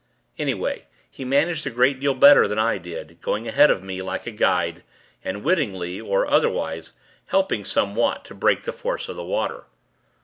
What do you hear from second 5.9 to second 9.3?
or otherwise helping, somewhat, to break the force of the